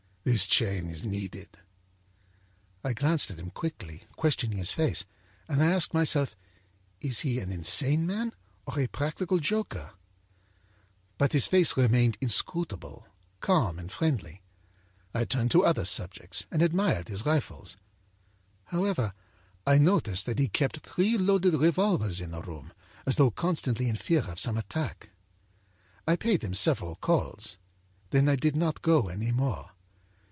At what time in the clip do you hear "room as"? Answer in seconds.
22.43-23.15